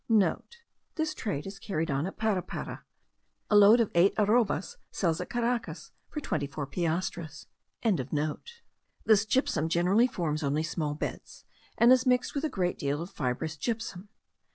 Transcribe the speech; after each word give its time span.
(* 0.49 0.95
This 0.95 1.13
trade 1.13 1.45
is 1.45 1.59
carried 1.59 1.91
on 1.91 2.07
at 2.07 2.17
Parapara. 2.17 2.81
A 3.51 3.55
load 3.55 3.79
of 3.79 3.91
eight 3.93 4.15
arrobas 4.17 4.77
sells 4.89 5.21
at 5.21 5.29
Caracas 5.29 5.91
for 6.09 6.19
twenty 6.19 6.47
four 6.47 6.65
piastres.) 6.65 7.45
This 9.05 9.25
gypsum 9.27 9.69
generally 9.69 10.07
forms 10.07 10.41
only 10.41 10.63
small 10.63 10.95
beds, 10.95 11.45
and 11.77 11.91
is 11.91 12.07
mixed 12.07 12.33
with 12.33 12.43
a 12.43 12.49
great 12.49 12.79
deal 12.79 12.99
of 12.99 13.11
fibrous 13.11 13.55
gypsum. 13.55 14.09